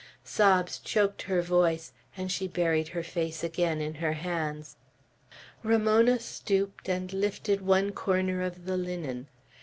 [0.23, 4.75] Sobs choked her voice, and she buried her face again in her hands.
[5.61, 9.27] Ramona stooped, and lifted one corner of the linen.